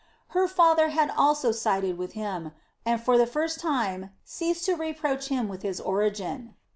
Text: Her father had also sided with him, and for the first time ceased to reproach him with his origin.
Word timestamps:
Her 0.29 0.47
father 0.47 0.89
had 0.89 1.11
also 1.15 1.51
sided 1.51 1.95
with 1.95 2.13
him, 2.13 2.53
and 2.87 2.99
for 2.99 3.19
the 3.19 3.27
first 3.27 3.59
time 3.59 4.09
ceased 4.23 4.65
to 4.65 4.73
reproach 4.73 5.27
him 5.27 5.47
with 5.47 5.61
his 5.61 5.79
origin. 5.79 6.55